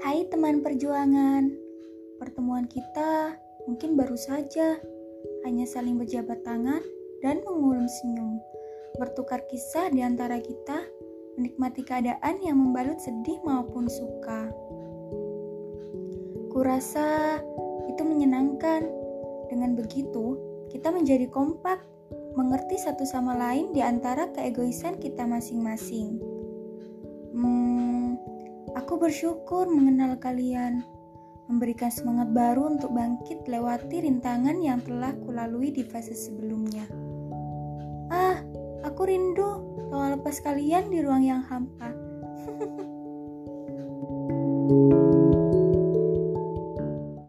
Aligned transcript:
teman 0.00 0.64
perjuangan. 0.64 1.52
Pertemuan 2.16 2.64
kita 2.64 3.36
mungkin 3.68 4.00
baru 4.00 4.16
saja, 4.16 4.80
hanya 5.44 5.68
saling 5.68 6.00
berjabat 6.00 6.40
tangan 6.40 6.80
dan 7.20 7.44
mengulum 7.44 7.84
senyum, 7.84 8.40
bertukar 8.96 9.44
kisah 9.52 9.92
di 9.92 10.00
antara 10.00 10.40
kita, 10.40 10.88
menikmati 11.36 11.84
keadaan 11.84 12.40
yang 12.40 12.56
membalut 12.56 12.96
sedih 12.96 13.44
maupun 13.44 13.92
suka. 13.92 14.48
Kurasa 16.48 17.36
itu 17.92 18.00
menyenangkan. 18.00 18.88
Dengan 19.52 19.74
begitu, 19.74 20.38
kita 20.70 20.94
menjadi 20.94 21.26
kompak, 21.28 21.82
mengerti 22.38 22.78
satu 22.78 23.02
sama 23.04 23.34
lain 23.36 23.74
di 23.76 23.82
antara 23.84 24.30
keegoisan 24.32 24.96
kita 24.96 25.26
masing-masing. 25.26 26.39
Aku 28.80 28.96
bersyukur 28.96 29.68
mengenal 29.68 30.16
kalian 30.16 30.80
memberikan 31.52 31.92
semangat 31.92 32.32
baru 32.32 32.72
untuk 32.72 32.96
bangkit 32.96 33.44
lewati 33.44 34.08
rintangan 34.08 34.56
yang 34.56 34.80
telah 34.80 35.12
kulalui 35.20 35.68
di 35.68 35.84
fase 35.84 36.16
sebelumnya. 36.16 36.88
Ah, 38.08 38.40
aku 38.80 39.04
rindu 39.04 39.76
tawa 39.92 40.16
lepas 40.16 40.40
kalian 40.40 40.88
di 40.88 41.04
ruang 41.04 41.28
yang 41.28 41.44
hampa. 41.44 41.92